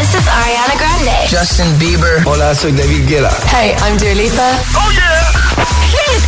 [0.00, 1.28] This is Ariana Grande.
[1.28, 2.24] Justin Bieber.
[2.24, 3.28] Hola, soy David Guetta.
[3.52, 4.48] Hey, I'm Dua Lipa.
[4.72, 5.28] ¡Oh, yeah!
[5.92, 6.24] Hit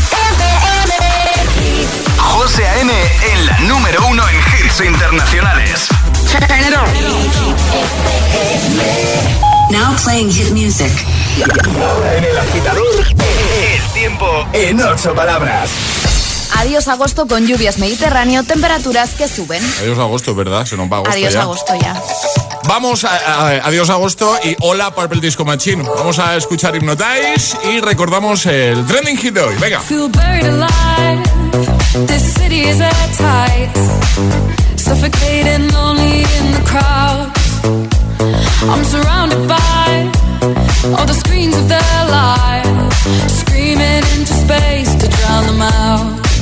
[2.19, 2.93] José A.M.
[3.33, 5.89] en la número uno en hits internacionales.
[6.29, 6.85] Turn it on.
[9.71, 10.93] Now playing hit music.
[12.15, 16.12] En el agitador, el tiempo en ocho palabras.
[16.59, 19.63] Adiós agosto con lluvias mediterráneo, temperaturas que suben.
[19.81, 20.65] Adiós agosto, ¿verdad?
[20.65, 21.43] Se nos va agosto Adiós ya.
[21.43, 22.03] agosto ya.
[22.69, 25.83] Vamos a, a- adiós agosto y hola Purple Disco Machine.
[25.83, 29.55] Vamos a escuchar Hypnotize y recordamos el trending hit de hoy.
[29.61, 29.81] Venga.
[29.81, 31.23] feel buried alive.
[32.07, 33.71] This city is at tight.
[34.77, 37.33] Suffocating, lonely in the crowd.
[38.71, 40.11] I'm surrounded by
[40.97, 42.97] all the screens of their lives.
[43.41, 46.22] Screaming into space to drown them out.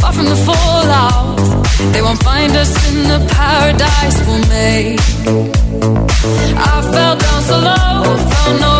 [0.00, 1.38] Far from the fallout.
[1.92, 5.00] They won't find us in the paradise we'll make.
[6.56, 8.79] I fell down so low, found nowhere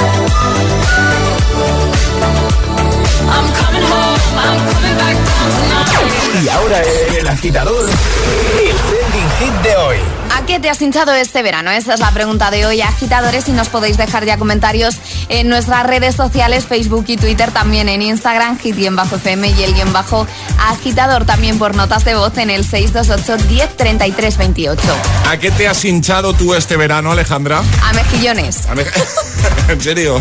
[6.43, 9.97] Y ahora el agitador, el trending hit de hoy.
[10.33, 11.71] ¿A qué te has hinchado este verano?
[11.71, 14.95] Esa es la pregunta de hoy, agitadores, y nos podéis dejar ya comentarios
[15.29, 20.25] en nuestras redes sociales, Facebook y Twitter, también en Instagram, hit-fm y el guion bajo
[20.69, 24.81] agitador, también por notas de voz en el 628 10 28.
[25.29, 27.61] ¿A qué te has hinchado tú este verano, Alejandra?
[27.83, 28.67] A mejillones.
[28.67, 28.85] A me-
[29.67, 30.19] ¿En serio?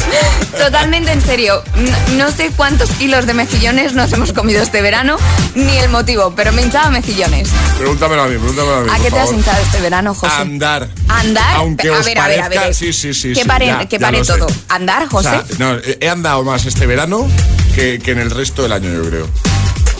[0.58, 1.62] Totalmente en serio.
[1.76, 5.16] No, no sé cuántos kilos de mejillones nos hemos comido este verano,
[5.54, 7.48] ni el motivo, pero me hinchaba mejillones.
[7.78, 8.90] Pregúntamelo a mí, pregúntamelo a mí.
[8.90, 10.34] ¿A por qué te has hinchado este verano, José?
[10.36, 10.88] Andar.
[11.08, 11.56] ¿Andar?
[11.56, 12.74] Aunque a os ver, a ver, a parezca- ver.
[12.74, 14.32] sí, sí, sí, Que pare, ya, que pare lo sé.
[14.38, 14.46] todo.
[14.68, 15.28] ¿Andar, O José?
[15.30, 17.28] sea, no, he andado más este verano
[17.74, 19.28] que, que en el resto del año, yo creo.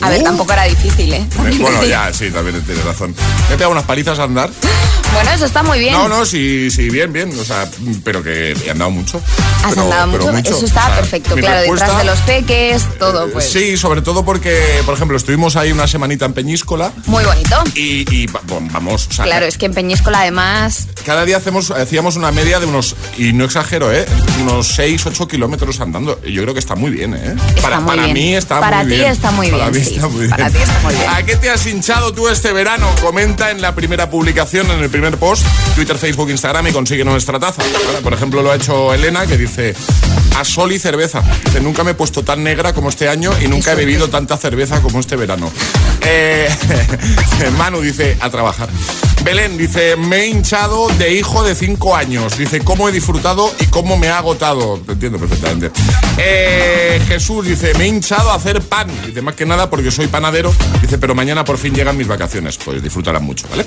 [0.01, 1.27] A ver, tampoco era difícil, ¿eh?
[1.31, 3.15] Te Bueno, ya, sí, también tienes razón.
[3.49, 4.51] Me he pegado unas palizas a andar.
[5.13, 5.93] Bueno, eso está muy bien.
[5.93, 7.33] No, no, sí, sí, bien, bien.
[7.39, 7.69] O sea,
[8.05, 9.21] pero que he andado mucho.
[9.65, 10.31] Has Pero- andado mucho.
[10.51, 13.51] Eso está O sea, perfecto, claro, detrás de los peques, todo, Eh, pues.
[13.51, 17.57] Sí, sobre todo porque, por ejemplo, estuvimos ahí una semanita en Peñíscola Muy bonito.
[17.75, 20.87] y, y va- bueno, vamos, o sea, Claro, es que en Peñíscola además.
[21.05, 24.07] cada día hacemos, hacíamos una media de unos, y no exagero, ¿eh?
[24.43, 26.21] Unos 6, 8 kilómetros andando.
[26.23, 27.35] Yo creo que está muy bien, ¿eh?
[27.49, 28.15] Está para muy para bien.
[28.15, 29.11] mí está Para muy ti bien.
[29.13, 29.90] está muy Para bien, mí.
[29.91, 29.97] Ti.
[29.97, 30.53] Está muy Para bien.
[30.57, 31.09] ti está muy bien.
[31.11, 32.87] ¿A qué te has hinchado tú este verano?
[33.03, 35.45] Comenta en la primera publicación, en el primer post,
[35.75, 37.63] Twitter, Facebook, Instagram y consigue nuestra taza.
[38.03, 39.75] Por ejemplo, lo ha hecho Elena que dice
[40.39, 41.23] a sol y cerveza.
[41.45, 44.37] Dice, nunca me he puesto tan negra como este año y nunca he bebido tanta
[44.37, 45.51] cerveza como este verano.
[46.03, 46.49] Eh,
[47.59, 48.69] Manu dice a trabajar.
[49.23, 52.39] Belén dice, me he hinchado de hijo de 5 años.
[52.39, 54.79] Dice, cómo he disfrutado y cómo me ha agotado.
[54.87, 55.71] Te entiendo perfectamente.
[56.17, 58.89] Eh, Jesús dice, me he hinchado a hacer pan.
[59.07, 60.53] Dice, más que nada porque soy panadero.
[60.83, 62.59] Dice, pero mañana por fin llegan mis vacaciones.
[62.59, 63.67] Pues disfrutarán mucho, ¿vale?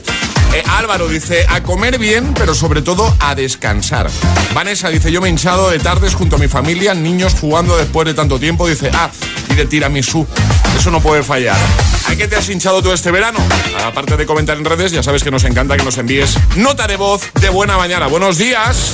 [0.53, 4.09] Eh, Álvaro dice, a comer bien, pero sobre todo a descansar.
[4.53, 8.05] Vanessa dice, yo me he hinchado de tardes junto a mi familia, niños jugando después
[8.05, 8.67] de tanto tiempo.
[8.67, 9.09] Dice, ah,
[9.49, 10.27] y de tiramisú.
[10.77, 11.57] Eso no puede fallar.
[12.09, 13.39] ¿A qué te has hinchado tú este verano?
[13.83, 16.97] Aparte de comentar en redes, ya sabes que nos encanta que nos envíes nota de
[16.97, 18.07] voz de buena mañana.
[18.07, 18.93] Buenos días.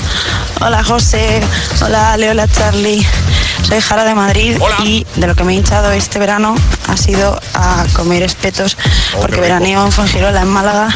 [0.61, 1.41] Hola José,
[1.81, 3.05] hola Leo, hola Charlie.
[3.69, 4.77] Soy Jara de Madrid Hola.
[4.83, 6.55] y de lo que me he hinchado este verano
[6.87, 8.75] ha sido a comer espetos
[9.15, 10.89] Oh, porque veraneo en Fuengirola, en Málaga.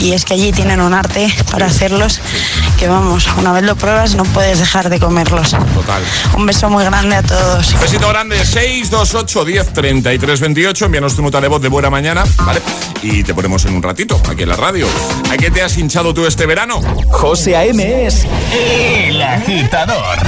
[0.00, 2.20] Y es que allí tienen un arte para hacerlos
[2.78, 5.50] que vamos, una vez lo pruebas no puedes dejar de comerlos.
[5.50, 6.02] Total.
[6.36, 7.78] Un beso muy grande a todos.
[7.80, 10.84] Besito grande, 628 10 33 28.
[10.86, 12.60] Envíanos tu nota de voz de buena mañana, ¿vale?
[13.02, 14.86] Y te ponemos en un ratito aquí en la radio.
[15.30, 16.80] ¿A qué te has hinchado tú este verano?
[17.10, 18.06] José A.M.
[18.06, 20.18] es el agitador.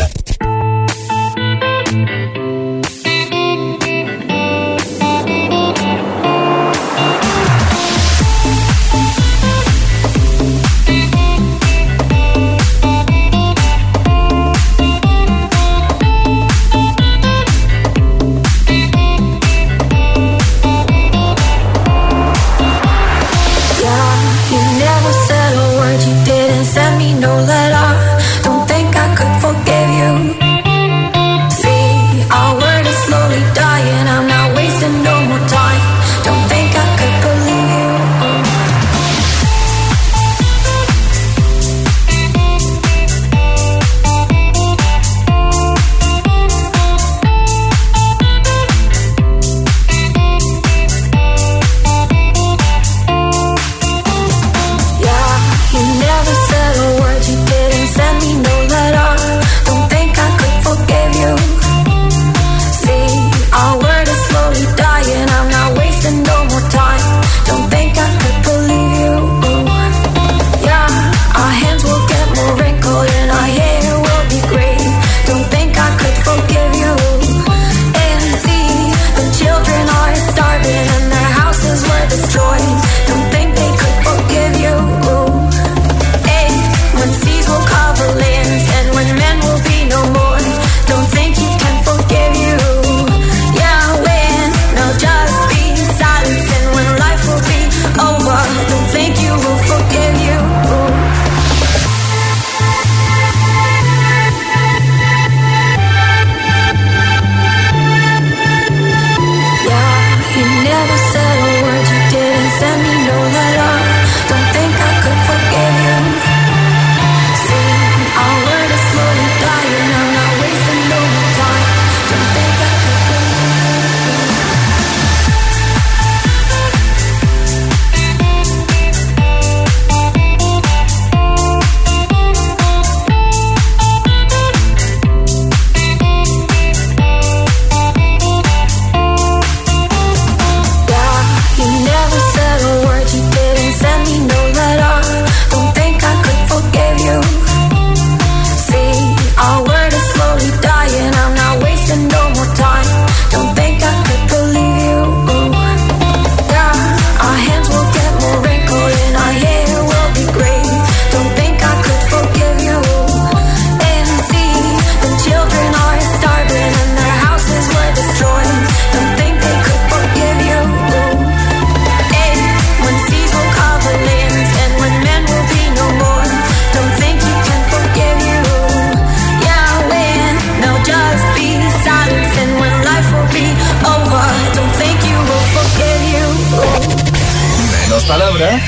[188.07, 188.61] Palabra,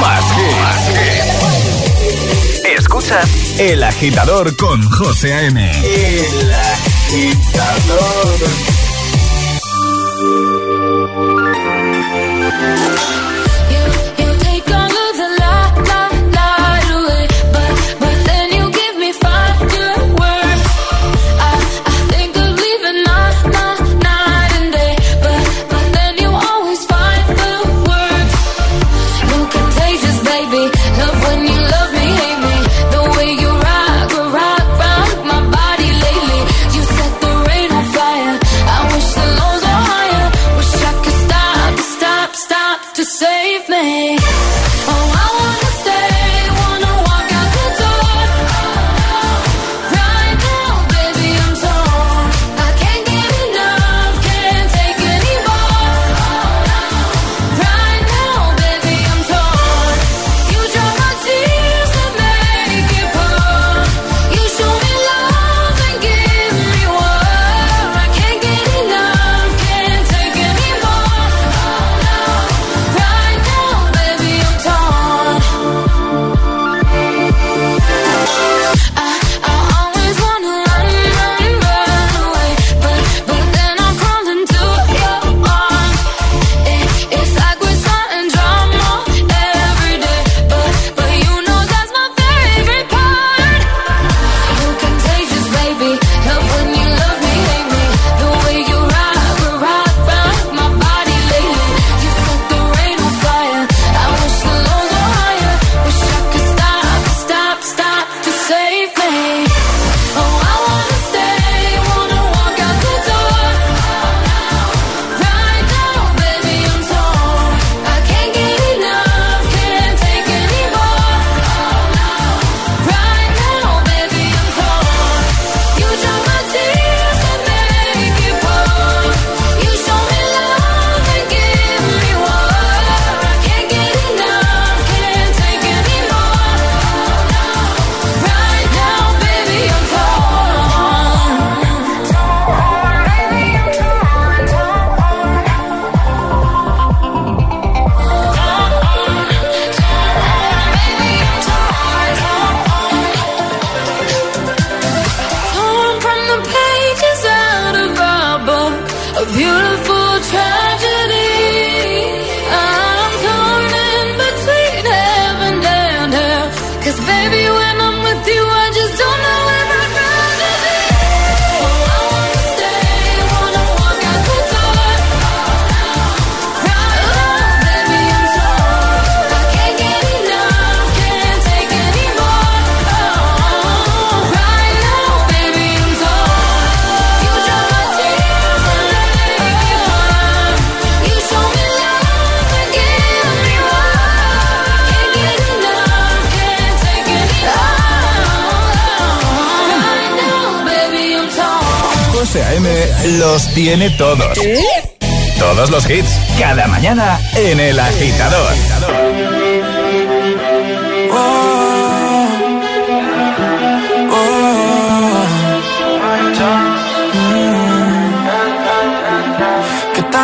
[0.00, 0.90] más hits.
[2.78, 5.70] Escuchas El Agitador con José A.M.
[5.84, 8.06] El Agitador.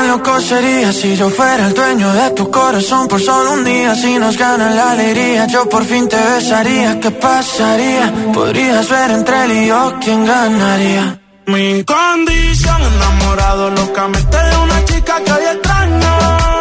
[0.03, 3.95] Tan loco sería si yo fuera el dueño de tu corazón por solo un día?
[3.95, 6.99] Si nos gana la alegría, yo por fin te besaría.
[7.01, 8.13] ¿Qué pasaría?
[8.33, 11.21] Podrías ver entre él y yo quién ganaría.
[11.47, 16.52] Mi condición, enamorado locamente de una chica que hoy extraño.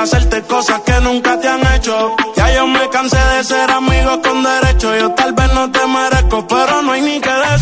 [0.00, 2.16] Hacerte cosas que nunca te han hecho.
[2.36, 4.96] Ya yo me cansé de ser amigo con derecho.
[4.96, 7.59] Yo tal vez no te merezco, pero no hay ni que decirlo.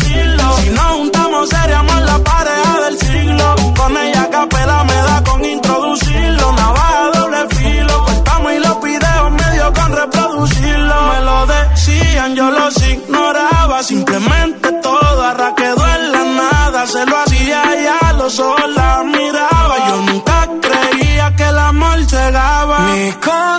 [23.09, 23.58] Llegaba.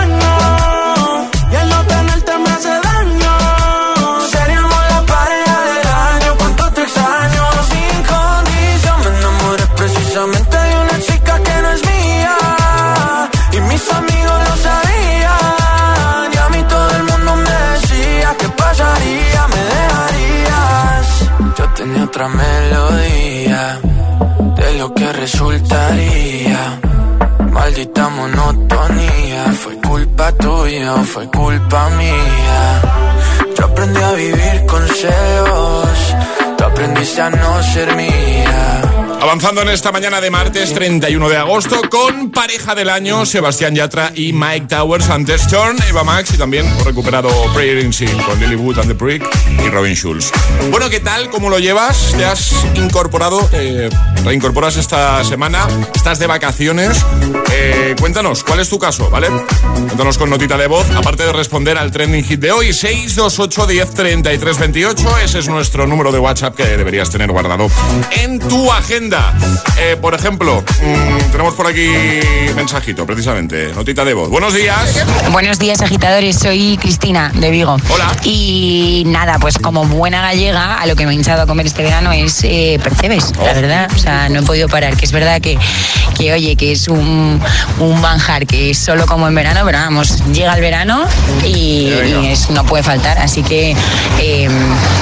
[21.81, 23.79] Tenía otra melodía
[24.55, 26.79] de lo que resultaría.
[27.51, 32.81] Maldita monotonía, fue culpa tuya o fue culpa mía.
[33.57, 36.15] Yo aprendí a vivir con celos,
[36.55, 39.00] tú aprendiste a no ser mía.
[39.21, 44.11] Avanzando en esta mañana de martes 31 de agosto con pareja del año Sebastián Yatra
[44.15, 48.55] y Mike Towers antes Turn, Eva Max y también recuperado Prayer in Sin con Lily
[48.55, 49.23] Wood and the Prick
[49.63, 50.31] y Robin Schulz.
[50.71, 51.29] Bueno, ¿qué tal?
[51.29, 52.13] ¿Cómo lo llevas?
[52.17, 53.47] ¿Te has incorporado?
[54.25, 55.67] ¿Reincorporas esta semana?
[55.93, 57.05] ¿Estás de vacaciones?
[57.51, 59.11] Eh, cuéntanos, ¿cuál es tu caso?
[59.11, 59.27] ¿Vale?
[59.85, 63.91] Cuéntanos con notita de voz, aparte de responder al trending hit de hoy, 628 10
[63.91, 65.17] 33 28.
[65.19, 67.69] Ese es nuestro número de WhatsApp que deberías tener guardado
[68.23, 69.10] en tu agenda
[69.77, 71.89] eh, por ejemplo, mm, tenemos por aquí
[72.55, 74.29] mensajito, precisamente, notita de voz.
[74.29, 75.03] Buenos días.
[75.31, 76.37] Buenos días, agitadores.
[76.37, 77.75] Soy Cristina, de Vigo.
[77.89, 78.15] Hola.
[78.23, 81.83] Y nada, pues como buena gallega, a lo que me he hinchado a comer este
[81.83, 83.55] verano es eh, percebes, la oh.
[83.55, 83.91] verdad.
[83.93, 84.95] O sea, no he podido parar.
[84.95, 85.57] Que es verdad que,
[86.17, 87.41] que oye, que es un,
[87.79, 91.03] un manjar que es solo como en verano, pero vamos, llega el verano
[91.43, 91.91] y,
[92.51, 93.17] no puede faltar.
[93.17, 93.75] Así que
[94.19, 94.51] em,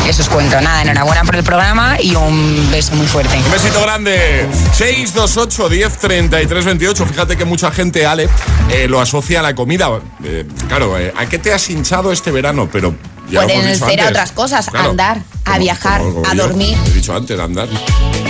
[0.07, 0.59] eso os cuento.
[0.61, 3.37] Nada, enhorabuena por el programa y un beso muy fuerte.
[3.37, 4.48] Un besito grande grande.
[4.74, 7.05] 628 10 33 28.
[7.05, 8.29] Fíjate que mucha gente, Ale,
[8.72, 9.90] eh, lo asocia a la comida.
[10.24, 12.70] Eh, claro, eh, ¿a qué te has hinchado este verano?
[12.72, 12.96] Pero
[13.31, 16.75] Pueden ser a otras cosas, andar, a viajar, a dormir.
[16.88, 17.68] He dicho antes, andar.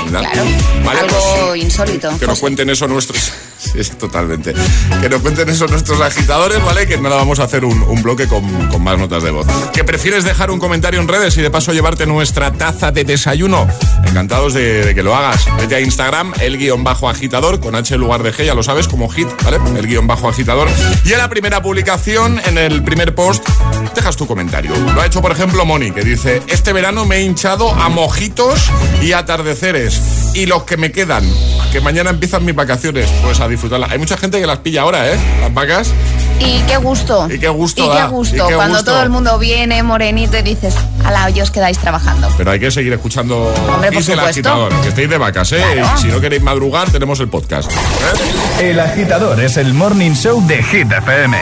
[0.09, 0.41] Claro,
[0.89, 2.17] algo pues, insólito.
[2.19, 4.53] Que nos cuenten eso nuestros Sí, totalmente.
[5.01, 6.87] Que nos cuenten eso nuestros agitadores, ¿vale?
[6.87, 8.43] Que nada, vamos a hacer un, bloque con,
[8.81, 9.47] más notas de voz.
[9.73, 13.67] ¿Que prefieres dejar un comentario en redes y de paso llevarte nuestra taza de desayuno?
[14.05, 15.45] Encantados de, que lo hagas.
[15.57, 18.63] Vete a Instagram, el guion bajo agitador, con H en lugar de G, ya lo
[18.63, 19.57] sabes, como hit, ¿vale?
[19.77, 20.69] El guion bajo agitador.
[21.03, 23.47] Y en la primera publicación, en el primer post,
[23.93, 24.73] dejas tu comentario.
[24.95, 28.71] Lo ha hecho, por ejemplo, Moni, que dice, este verano me he hinchado a mojitos
[29.01, 30.01] y atardeceres.
[30.33, 31.23] Y los que me quedan,
[31.71, 33.87] que mañana empiezan mis vacaciones, pues a disfrutarla.
[33.89, 35.17] Hay mucha gente que las pilla ahora, ¿eh?
[35.41, 35.91] Las vacas.
[36.39, 37.27] Y qué gusto.
[37.29, 37.85] Y qué gusto.
[37.85, 38.47] Y qué gusto.
[38.55, 42.29] Cuando todo el mundo viene morenito y dices, ala, hoy os quedáis trabajando.
[42.37, 44.73] Pero hay que seguir escuchando Hombre, por el agitador.
[44.81, 45.63] Que estéis de vacas, ¿eh?
[45.95, 47.69] Y si no queréis madrugar, tenemos el podcast.
[47.71, 48.69] ¿eh?
[48.69, 51.37] El agitador es el morning show de Hit FM.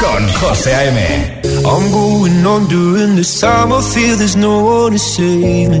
[0.00, 1.40] Con José A.M.
[1.64, 3.72] I'm going on during this time.
[3.72, 5.80] I feel there's no one to save me.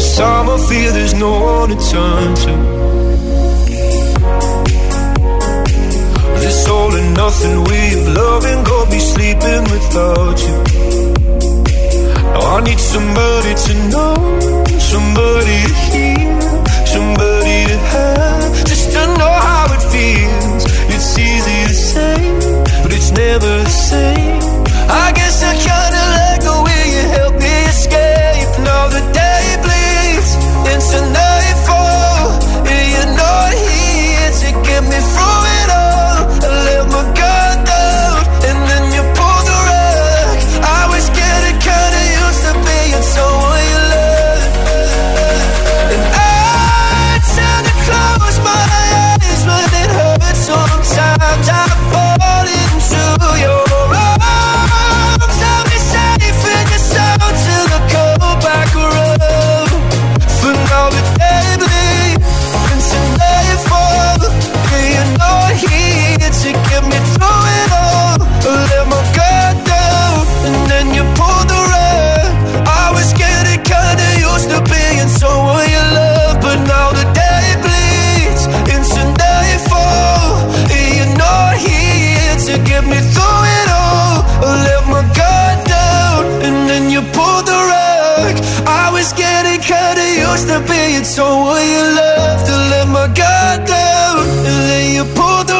[0.00, 0.48] This time.
[0.48, 2.54] I feel there's no one to turn to.
[6.42, 10.56] This all and nothing of loving, go be sleeping without you.
[12.32, 14.14] Now I need somebody to know,
[14.92, 16.30] somebody to hear,
[16.94, 20.62] somebody to have, just to know how it feels.
[20.94, 22.16] It's easy to say,
[22.82, 24.40] but it's never the same.
[25.04, 25.89] I guess I kinda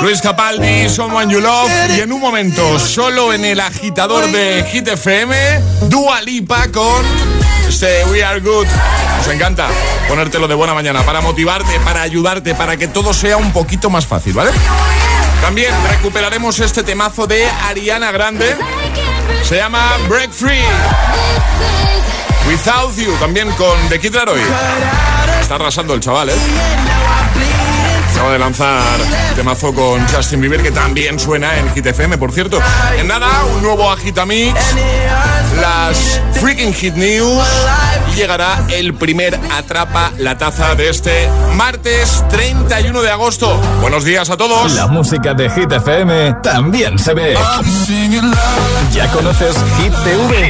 [0.03, 4.87] Luis Capaldi, Someone You Love y en un momento, solo en el agitador de Hit
[4.87, 5.35] FM,
[5.89, 7.05] Dua Lipa con
[7.69, 8.67] este We Are Good.
[9.19, 9.67] Nos encanta
[10.09, 14.07] ponértelo de buena mañana para motivarte, para ayudarte, para que todo sea un poquito más
[14.07, 14.53] fácil, ¿vale?
[15.41, 18.57] También recuperaremos este temazo de Ariana Grande.
[19.43, 20.63] Se llama Break Free.
[22.51, 24.41] Without You, también con The Kid Laroi.
[25.41, 26.35] Está arrasando el chaval, ¿eh?
[28.13, 28.83] Acaba de lanzar
[29.37, 32.61] temazo con Justin Bieber que también suena en Hit FM, por cierto.
[32.99, 34.59] En nada, un nuevo Agitamix,
[35.61, 37.47] las Freaking Hit News
[38.13, 43.61] y llegará el primer Atrapa la Taza de este martes 31 de agosto.
[43.81, 44.73] Buenos días a todos.
[44.73, 47.39] La música de Hit FM también se ve.
[48.93, 50.50] ¿Ya conoces Hit TV?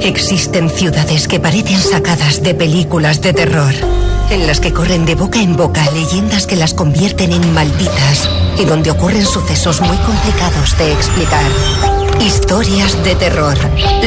[0.00, 3.72] Existen ciudades que parecen sacadas de películas de terror,
[4.30, 8.64] en las que corren de boca en boca leyendas que las convierten en malditas y
[8.64, 11.50] donde ocurren sucesos muy complicados de explicar.
[12.20, 13.56] Historias de terror.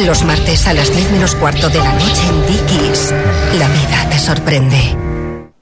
[0.06, 3.14] Los martes a las 10 menos cuarto de la noche en Dickies.
[3.58, 4.98] La vida te sorprende.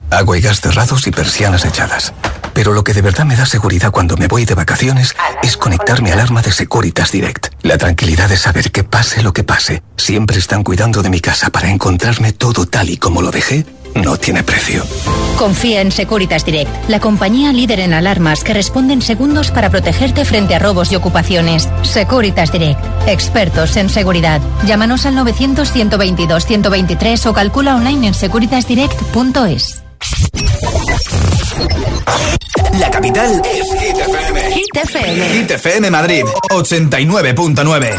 [0.09, 2.13] Agua y gas cerrados y persianas echadas.
[2.53, 6.01] Pero lo que de verdad me da seguridad cuando me voy de vacaciones es conectar
[6.01, 7.47] mi alarma de Securitas Direct.
[7.61, 11.49] La tranquilidad de saber que pase lo que pase, siempre están cuidando de mi casa
[11.49, 14.83] para encontrarme todo tal y como lo dejé, no tiene precio.
[15.37, 20.25] Confía en Securitas Direct, la compañía líder en alarmas que responde en segundos para protegerte
[20.25, 21.69] frente a robos y ocupaciones.
[21.83, 24.41] Securitas Direct, expertos en seguridad.
[24.65, 29.82] Llámanos al 900-122-123 o calcula online en securitasdirect.es.
[32.79, 34.51] La capital es Hit FM.
[34.51, 35.29] Hit FM.
[35.29, 37.95] Hit FM Madrid, 89.9.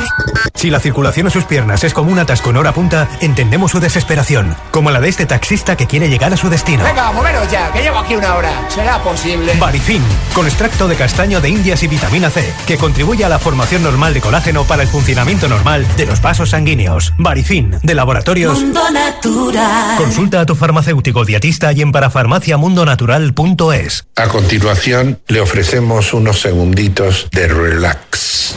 [0.54, 3.80] Si la circulación a sus piernas es como un atasco en hora punta, entendemos su
[3.80, 6.84] desesperación, como la de este taxista que quiere llegar a su destino.
[6.84, 8.50] Venga, moveros ya, que llevo aquí una hora.
[8.68, 9.52] ¿Será posible?
[9.58, 10.02] Barifin,
[10.34, 14.14] con extracto de castaño de indias y vitamina C, que contribuye a la formación normal
[14.14, 17.12] de colágeno para el funcionamiento normal de los vasos sanguíneos.
[17.18, 18.58] Barifin, de laboratorios.
[18.58, 19.96] Mundo Natural.
[19.98, 24.04] Consulta a tu farmacéutico dietista y en parafarmaciamundonatural.es.
[24.16, 28.57] A continuación, le ofrecemos unos segunditos de relax.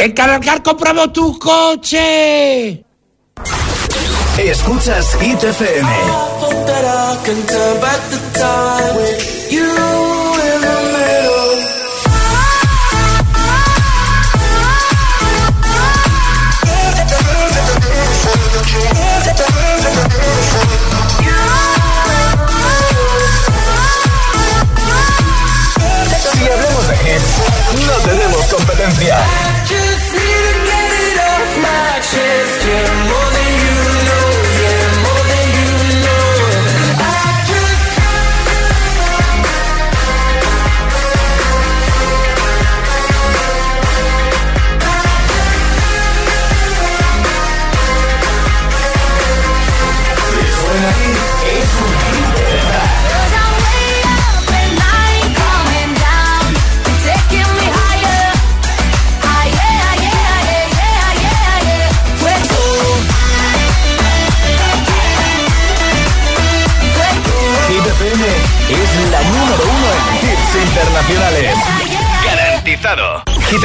[0.00, 2.84] ¡En Cargar compramos tu coche!
[4.36, 5.88] Escuchas Hit FM.
[32.68, 33.07] Hit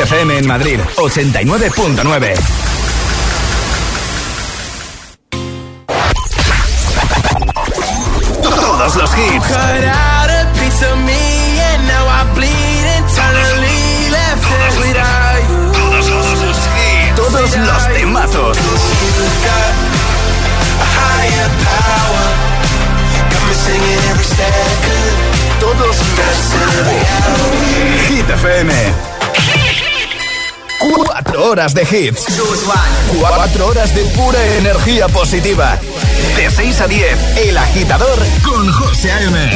[0.04, 2.34] FM en Madrid, 89.9.
[8.44, 9.48] Todos los hits.
[15.72, 17.16] Todos los hits.
[17.16, 18.58] Todos los temazos.
[25.60, 25.98] Todos los
[28.10, 29.13] Hit FM.
[31.34, 32.26] Cuatro horas de hits.
[33.20, 35.80] Cuatro horas de pura energía positiva.
[36.36, 39.50] De 6 a 10, El Agitador con José A.M.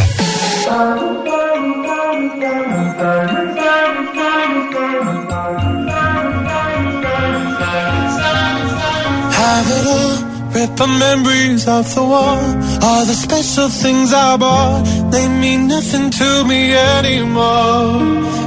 [9.36, 10.18] Have it all,
[10.56, 12.40] rip my memories off the wall.
[12.82, 18.47] All the special things I bought, they mean nothing to me anymore.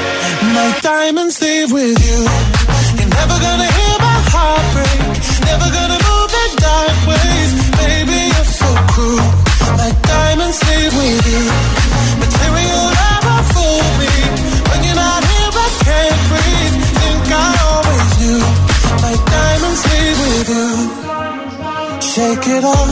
[0.41, 2.19] My diamonds leave with you.
[2.97, 4.99] You're never gonna hear my heart break.
[5.45, 7.51] Never gonna move the dark ways.
[7.81, 9.27] Baby, you're so cruel.
[9.77, 11.43] My diamonds leave with you.
[12.23, 14.13] Material never fool me.
[14.69, 16.75] When you're not here, I can't breathe.
[16.99, 18.41] Think I always knew.
[19.05, 20.69] My diamonds leave with you.
[22.11, 22.91] Shake it off,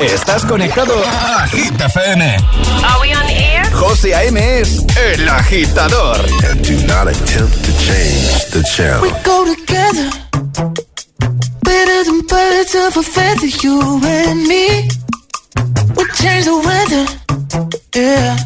[0.00, 2.36] Estás conectado a Hit FM.
[2.84, 3.64] Are we on air?
[3.72, 4.38] José A.M.
[4.60, 6.18] es el agitador.
[6.50, 9.00] And do not attempt to change the channel.
[9.02, 10.10] We go together.
[11.62, 14.88] Better than birds of a feather, you and me.
[15.96, 17.06] We change the weather.
[17.94, 18.45] Yeah.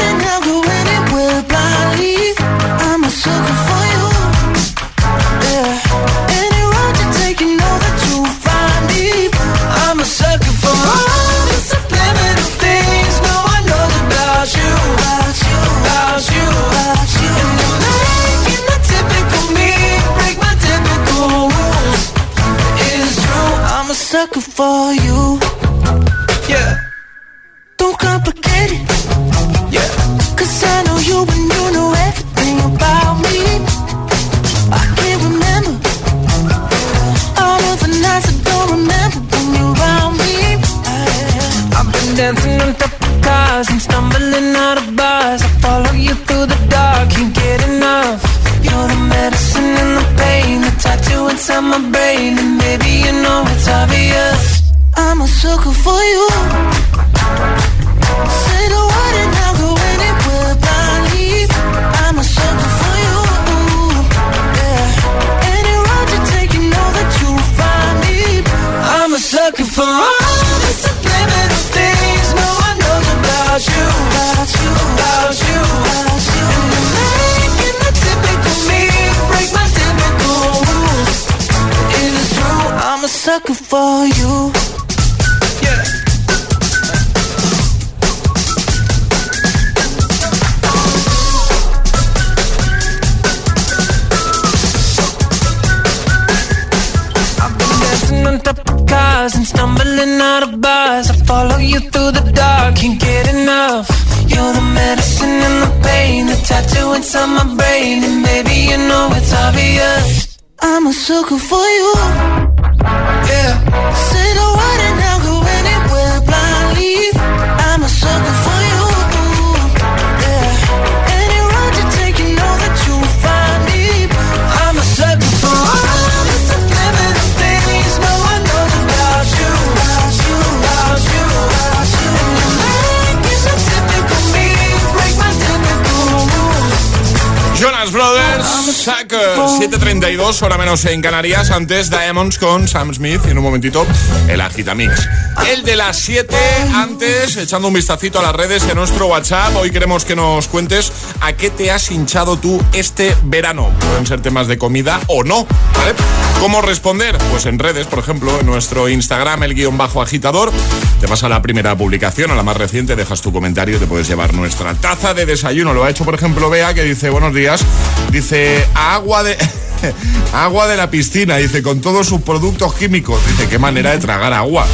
[138.81, 141.51] Brothers, Sucker, 7.32, hora menos en Canarias.
[141.51, 143.85] Antes Diamonds con Sam Smith y en un momentito
[144.27, 145.07] el Agitamix.
[145.47, 146.35] El de las 7,
[146.73, 149.55] antes, echando un vistacito a las redes de nuestro WhatsApp.
[149.55, 150.91] Hoy queremos que nos cuentes
[151.21, 153.69] a qué te has hinchado tú este verano.
[153.79, 155.93] Pueden ser temas de comida o no, ¿vale?
[156.41, 157.15] ¿Cómo responder?
[157.29, 160.51] Pues en redes, por ejemplo, en nuestro Instagram, el guion bajo agitador.
[160.99, 164.07] Te vas a la primera publicación, a la más reciente, dejas tu comentario te puedes
[164.07, 165.71] llevar nuestra taza de desayuno.
[165.75, 167.63] Lo ha hecho, por ejemplo, Bea, que dice, buenos días,
[168.11, 169.37] dice, agua de...
[170.33, 173.23] agua de la piscina, dice, con todos sus productos químicos.
[173.27, 174.65] Dice, qué manera de tragar agua.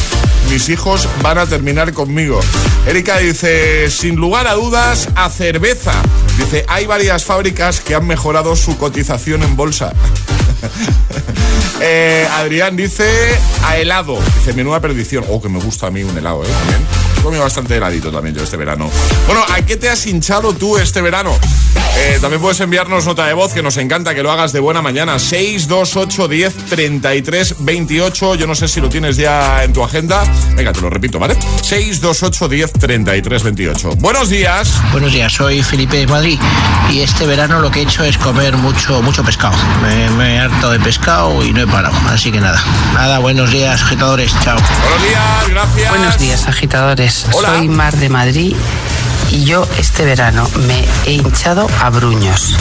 [0.49, 2.39] Mis hijos van a terminar conmigo.
[2.87, 5.91] Erika dice, sin lugar a dudas, a cerveza.
[6.37, 9.93] Dice, hay varias fábricas que han mejorado su cotización en bolsa.
[11.79, 14.17] Eh, Adrián dice a helado.
[14.39, 15.23] Dice, menuda perdición.
[15.29, 16.47] Oh, que me gusta a mí un helado, ¿eh?
[16.47, 17.06] También.
[17.17, 18.89] He comido bastante heladito también yo este verano.
[19.25, 21.31] Bueno, ¿a qué te has hinchado tú este verano?
[21.99, 24.81] Eh, también puedes enviarnos nota de voz, que nos encanta que lo hagas de buena
[24.83, 25.17] mañana.
[25.17, 28.35] 628 10 33 28.
[28.35, 30.23] Yo no sé si lo tienes ya en tu agenda.
[30.55, 31.35] Venga, te lo repito, ¿vale?
[31.61, 33.89] 628 10 33 28.
[33.97, 34.71] Buenos días.
[34.91, 36.39] Buenos días, soy Felipe de Madrid
[36.91, 39.55] y este verano lo que he hecho es comer mucho mucho pescado.
[39.81, 42.61] Me, me he hartado de pescado y no he parado, así que nada.
[42.93, 44.57] Nada, buenos días, agitadores, chao.
[44.57, 45.89] Buenos días, gracias.
[45.89, 47.06] Buenos días, agitadores.
[47.31, 47.55] Hola.
[47.55, 48.53] Soy Mar de Madrid
[49.31, 52.55] y yo este verano me he hinchado a bruños.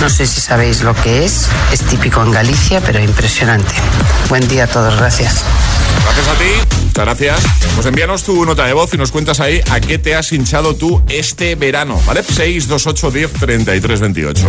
[0.00, 3.74] No sé si sabéis lo que es, es típico en Galicia, pero impresionante.
[4.28, 5.42] Buen día a todos, gracias.
[6.04, 6.76] Gracias a ti.
[6.84, 7.40] Muchas gracias.
[7.74, 10.76] Pues envíanos tu nota de voz y nos cuentas ahí a qué te has hinchado
[10.76, 12.22] tú este verano, ¿vale?
[12.22, 14.46] 628 10 33 28.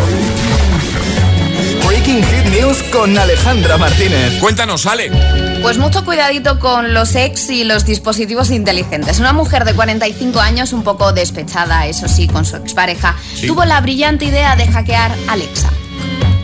[2.09, 4.39] Breaking Hit News con Alejandra Martínez.
[4.39, 5.11] Cuéntanos, Ale.
[5.61, 9.19] Pues mucho cuidadito con los ex y los dispositivos inteligentes.
[9.19, 13.45] Una mujer de 45 años, un poco despechada, eso sí, con su expareja, Sí.
[13.45, 15.69] tuvo la brillante idea de hackear Alexa.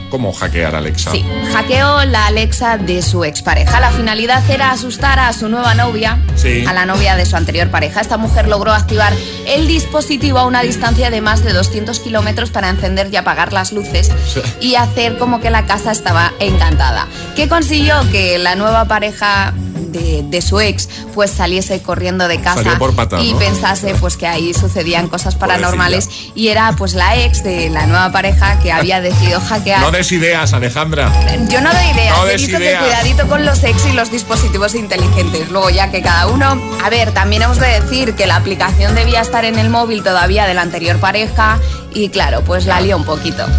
[0.09, 1.11] ¿Cómo hackear a Alexa?
[1.11, 3.79] Sí, hackeó la Alexa de su expareja.
[3.79, 6.63] La finalidad era asustar a su nueva novia, Sí.
[6.65, 8.01] a la novia de su anterior pareja.
[8.01, 9.13] Esta mujer logró activar
[9.47, 13.71] el dispositivo a una distancia de más de 200 kilómetros para encender y apagar las
[13.73, 14.41] luces Sí.
[14.61, 17.07] y hacer como que la casa estaba encantada.
[17.35, 17.95] ¿Qué consiguió?
[18.11, 19.53] Que la nueva pareja
[19.97, 23.39] de, de su ex pues saliese corriendo de casa por patas, y ¿no?
[23.39, 28.11] pensase pues que ahí sucedían cosas paranormales y era pues la ex de la nueva
[28.11, 31.11] pareja que había decidido hackear No des ideas, Alejandra.
[31.49, 32.83] yo no doy ideas, No he des dicho ideas.
[32.83, 35.49] que cuidadito con los ex y los dispositivos inteligentes.
[35.49, 36.59] Luego ya que cada uno...
[36.83, 40.45] A ver, también hemos de decir que la aplicación debía estar en el móvil todavía
[40.45, 41.59] de la anterior pareja
[41.93, 43.45] y claro, pues la lió un poquito.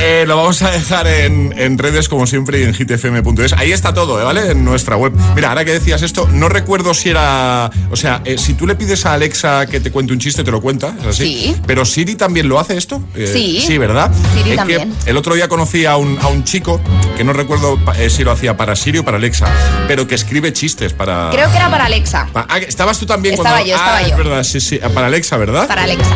[0.00, 3.52] Eh, lo vamos a dejar en, en redes como siempre y en hitfm.es.
[3.52, 4.24] Ahí está todo, ¿eh?
[4.24, 4.50] ¿vale?
[4.50, 5.12] En nuestra web.
[5.36, 7.70] Mira, ahora que decías esto, no recuerdo si era...
[7.90, 10.50] O sea, eh, si tú le pides a Alexa que te cuente un chiste, te
[10.50, 11.24] lo cuenta, ¿es así?
[11.24, 11.56] Sí.
[11.66, 13.02] Pero Siri también lo hace esto.
[13.14, 13.62] Eh, Sí.
[13.66, 14.10] Sí, ¿verdad?
[14.36, 14.92] Siri Es también.
[15.04, 16.80] que el otro día conocí a un, a un chico
[17.16, 19.46] que no recuerdo eh, si lo hacía para Siri o para Alexa,
[19.88, 21.30] pero que escribe chistes para...
[21.30, 22.28] Creo que era para Alexa.
[22.32, 23.68] Pa- ah, ¿Estabas tú también Estaba cuando.?
[23.70, 24.08] yo, estaba ah, yo.
[24.08, 24.78] es verdad, sí, sí.
[24.94, 25.66] Para Alexa, ¿verdad?
[25.66, 26.14] Para Alexa.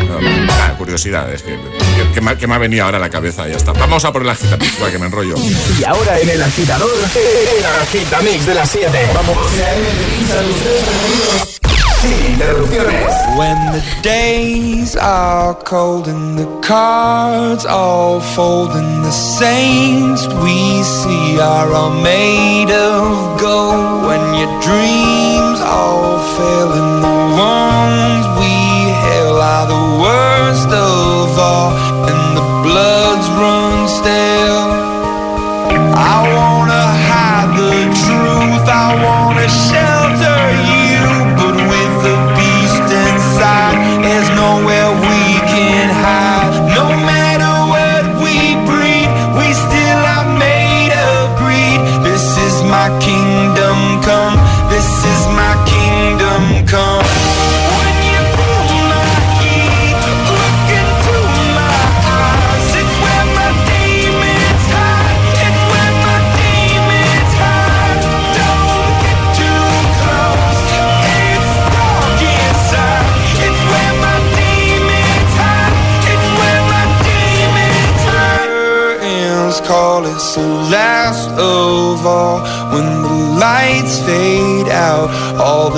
[0.49, 1.57] Ah, curiosidad, es que,
[1.99, 3.73] que, que me, que me ha venido ahora a la cabeza, ya está.
[3.73, 5.35] Vamos a por el agitamix, para que me enrollo.
[5.79, 9.09] Y ahora en el agitador, el agitamix de las 7.
[9.13, 9.37] Vamos.
[12.01, 13.13] Sin interrupciones.
[13.35, 21.37] When the days are cold and the cards all fold and the saints we see
[21.41, 24.07] are all made of gold.
[24.07, 28.28] When your dreams all fail and the ones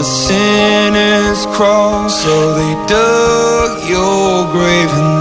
[0.01, 5.20] the sinners' cross, so they dug your grave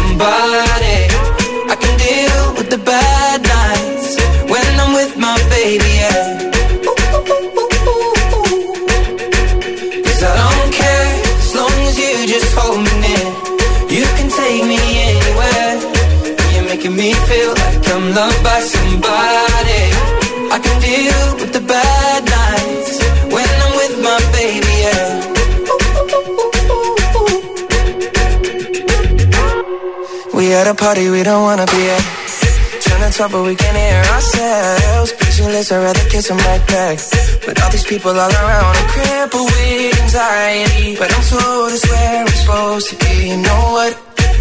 [18.15, 19.83] Loved by somebody.
[20.55, 22.93] I can deal with the bad nights
[23.33, 25.07] when I'm with my baby, yeah.
[30.33, 32.03] We at a party we don't wanna be at.
[32.83, 35.13] Trying to talk but we can't hear ourselves.
[35.13, 36.97] Pictureless, I'd rather kiss them right back.
[37.45, 40.95] But all these people all around, I'm crippled with anxiety.
[40.99, 43.29] But I'm told it's where I'm supposed to be.
[43.29, 44.10] You know what?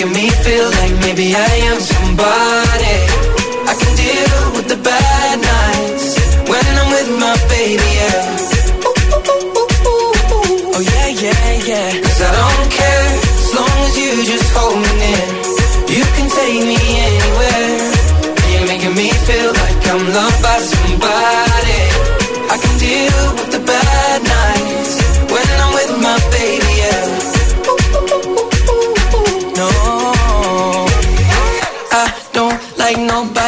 [0.00, 3.09] Making me feel like maybe I am somebody.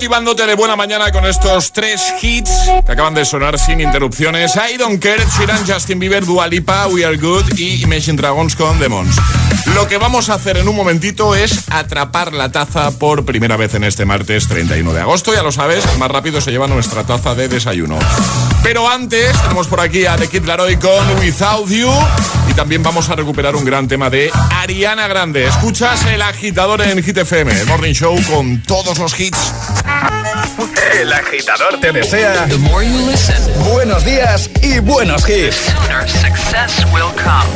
[0.00, 2.50] Motivándote de buena mañana con estos tres hits
[2.86, 4.56] que acaban de sonar sin interrupciones.
[4.56, 8.80] I Don't Care, Sheeran, Justin Bieber, Dua Lipa, We Are Good y Imagine Dragons con
[8.80, 9.14] Demons.
[9.74, 13.74] Lo que vamos a hacer en un momentito es atrapar la taza por primera vez
[13.74, 15.34] en este martes 31 de agosto.
[15.34, 17.98] Ya lo sabes, más rápido se lleva nuestra taza de desayuno.
[18.62, 21.92] Pero antes tenemos por aquí a The Kid Laroi con Without You
[22.48, 25.46] y también vamos a recuperar un gran tema de Ariana Grande.
[25.46, 29.52] Escuchas el agitador en Hit FM, el Morning Show con todos los hits.
[30.92, 32.48] El agitador te desea
[33.70, 35.72] buenos días y buenos hits.
[36.06, 37.46] success will come.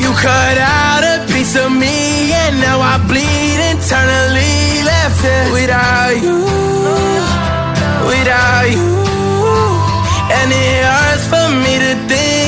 [0.00, 6.16] You cut out a piece of me and now I bleed internally left it without
[6.22, 6.38] you,
[8.06, 8.98] without you.
[10.30, 12.27] And it hurts for me to think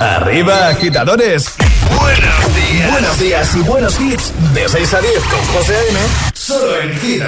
[0.00, 1.54] Arriba, agitadores.
[2.00, 2.90] Buenos días.
[2.90, 4.32] Buenos días y buenos hits.
[4.52, 6.00] De 6 a 10 con José A.M.
[6.34, 7.22] Solo en Hit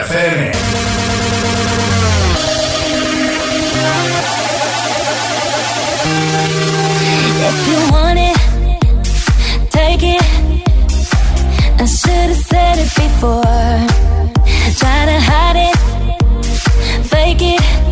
[9.70, 10.22] take it.
[11.80, 13.42] I should have said it before.
[15.56, 15.76] It,
[17.06, 17.87] fake it.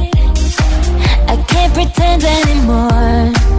[1.56, 3.55] can't pretend anymore.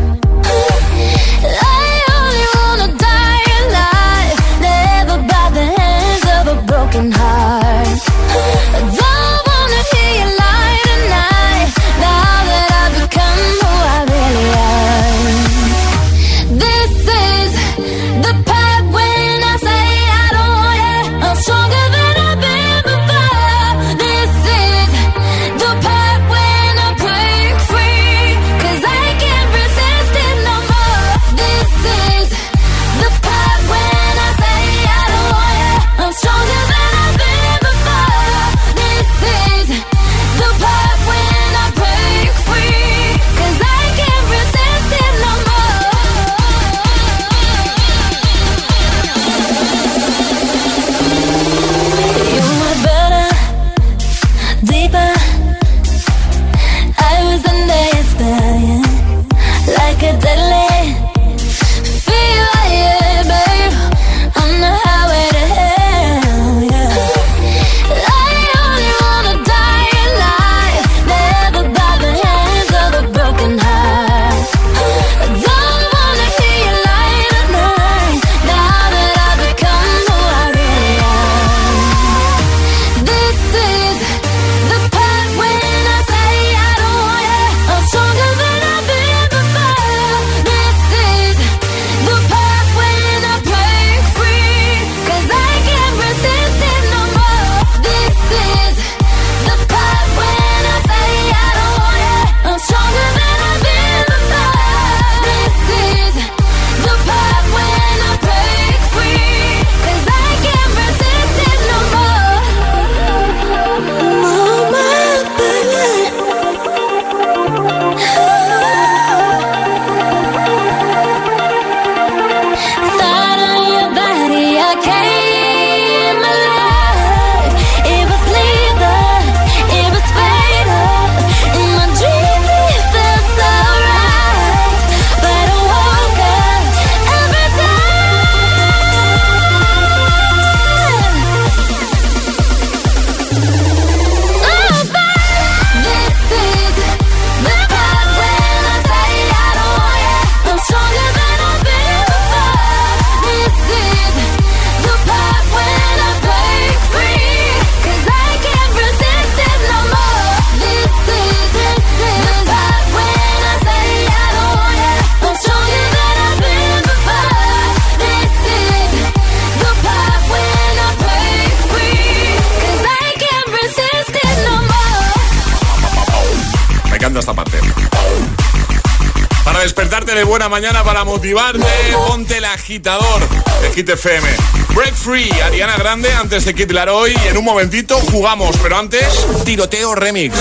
[180.50, 181.66] mañana para motivarte.
[182.08, 183.28] Ponte el agitador
[183.62, 184.28] de Hit FM.
[184.74, 187.16] Break Free, Ariana Grande, antes de Kid Laroy.
[187.28, 189.08] En un momentito jugamos, pero antes,
[189.43, 190.36] tiroteo remix.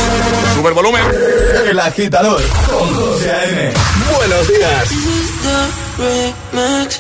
[0.55, 1.03] Super volumen.
[1.69, 2.89] El agitador con
[4.15, 4.89] Buenos días.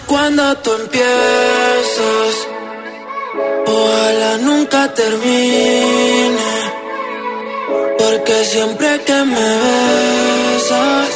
[0.07, 2.49] Cuando tú empiezas,
[3.67, 6.37] ojalá nunca termine.
[7.99, 11.16] Porque siempre que me besas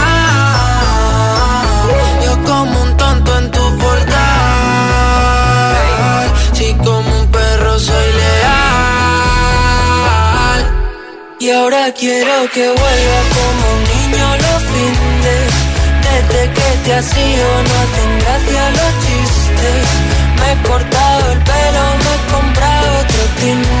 [11.41, 15.49] Y ahora quiero que vuelva como un niño los fines.
[16.05, 19.85] Desde que te has ido no hacen gracia los chistes.
[20.39, 23.80] Me he cortado el pelo, me he comprado otro tinte.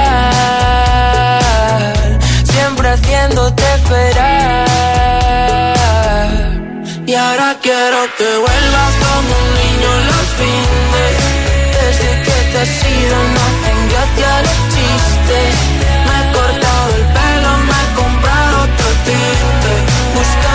[2.81, 4.65] siempre haciéndote esperar.
[7.05, 11.15] Y ahora quiero que vuelvas como un niño los fines.
[11.77, 15.53] Desde que te has ido no hacen gracia los chistes.
[16.07, 19.73] Me he cortado el pelo, me he comprado otro tinte.
[20.15, 20.50] Buscando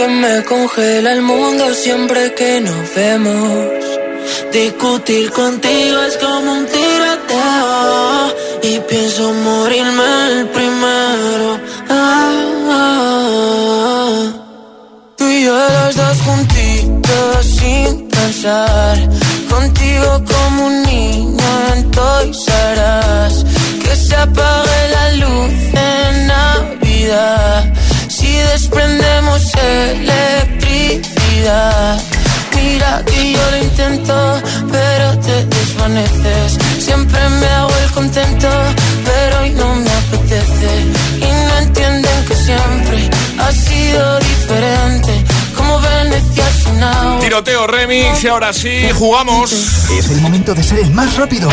[0.00, 3.66] Se me congela el mundo siempre que nos vemos.
[4.50, 12.32] Discutir contigo es como un tiroteo Y pienso morirme el primero Ah,
[12.70, 14.32] ah.
[15.18, 18.96] Tú y yo los dos juntitos sin pensar
[19.50, 22.46] Contigo como un niño en Toys.
[23.84, 27.79] Que se apague la luz en Navidad
[28.52, 32.00] desprendemos electricidad
[32.62, 36.58] Mira que yo lo intento, pero te desvaneces.
[36.78, 38.48] Siempre me hago el contento,
[39.04, 40.84] pero hoy no me apetece.
[41.16, 45.24] Y no entienden que siempre ha sido diferente.
[45.56, 47.20] Como Venecia sin agua.
[47.20, 49.52] Tiroteo remix y ahora sí, jugamos.
[49.52, 51.48] Es el momento de ser el más rápido.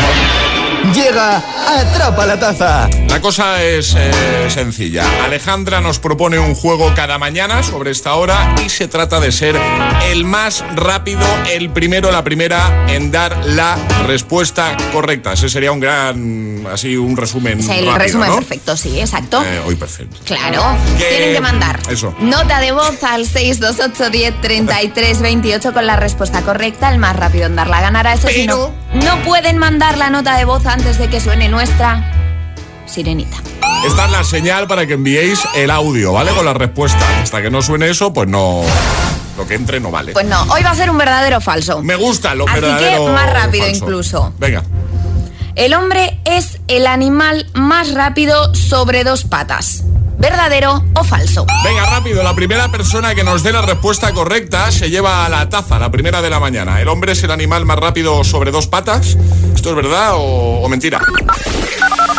[0.94, 2.88] Llega Atrapa la Taza.
[3.10, 5.04] La cosa es eh, sencilla.
[5.22, 9.54] Alejandra nos propone un juego cada mañana sobre esta hora y se trata de ser
[10.06, 11.20] el más rápido,
[11.52, 15.34] el primero, la primera en dar la respuesta correcta.
[15.34, 17.60] Ese sería un gran, así, un resumen.
[17.60, 18.34] Es el rápido, resumen ¿no?
[18.36, 19.42] perfecto, sí, exacto.
[19.44, 20.16] Eh, hoy perfecto.
[20.24, 20.64] Claro,
[20.96, 22.14] tienen que mandar Eso.
[22.20, 26.90] nota de voz al 628 10 33 28 con la respuesta correcta.
[26.90, 28.14] El más rápido en darla ganará.
[28.14, 32.08] Eso sí, no, no pueden mandar la nota de voz antes de que suene nuestra
[32.86, 33.36] sirenita.
[33.84, 36.30] Esta es la señal para que enviéis el audio, ¿vale?
[36.30, 37.04] Con la respuesta.
[37.20, 38.62] Hasta que no suene eso, pues no.
[39.36, 40.12] Lo que entre no vale.
[40.12, 41.82] Pues no, hoy va a ser un verdadero o falso.
[41.82, 43.06] Me gusta lo Así verdadero.
[43.06, 43.84] que más rápido falso.
[43.84, 44.32] incluso.
[44.38, 44.62] Venga.
[45.56, 49.82] El hombre es el animal más rápido sobre dos patas.
[50.18, 51.46] ¿Verdadero o falso?
[51.64, 52.22] Venga, rápido.
[52.22, 56.20] La primera persona que nos dé la respuesta correcta se lleva la taza, la primera
[56.20, 56.80] de la mañana.
[56.80, 59.16] ¿El hombre es el animal más rápido sobre dos patas?
[59.54, 61.00] ¿Esto es verdad o, o mentira?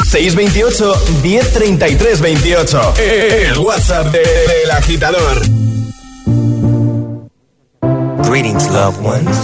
[0.09, 0.93] 628
[1.23, 2.93] 1033 28.
[2.97, 5.41] El WhatsApp de- del agitador.
[8.29, 9.37] Greetings, loved ones.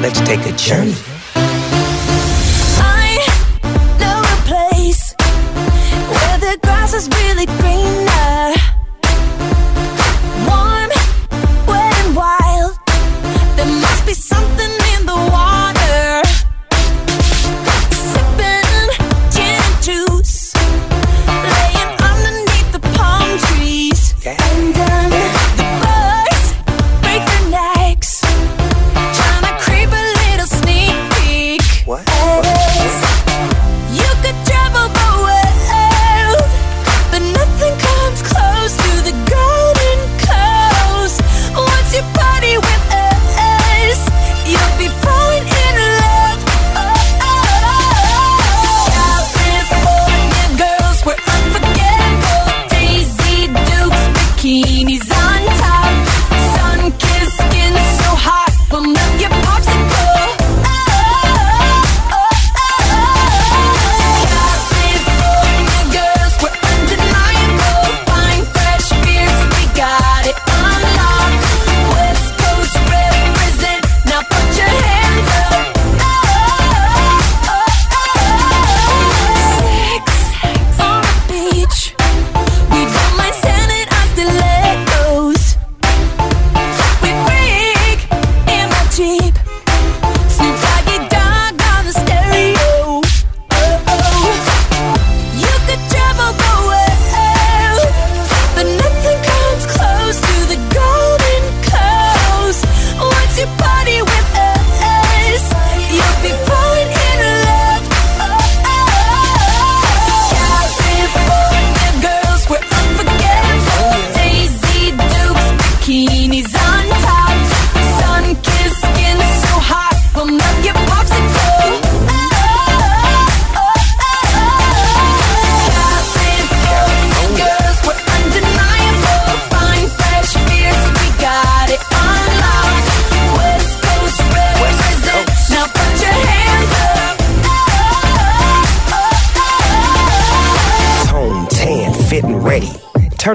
[0.00, 0.94] Let's take a journey.
[6.90, 8.07] this is really green.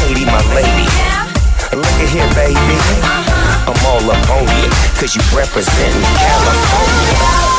[0.00, 0.86] Katie, my lady.
[1.72, 2.78] Look at here, baby.
[3.66, 7.56] I'm all up on you, cause you representing California.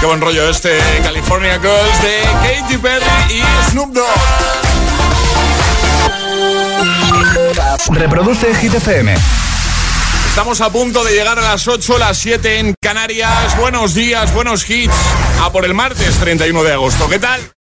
[0.00, 4.67] Qué buen rollo este California Girls de Katy Perry y Snoop Dogg.
[7.86, 9.14] Reproduce Hit FM.
[10.28, 13.56] Estamos a punto de llegar a las 8, las 7 en Canarias.
[13.58, 14.94] Buenos días, buenos hits.
[15.42, 17.08] A por el martes 31 de agosto.
[17.08, 17.52] ¿Qué tal?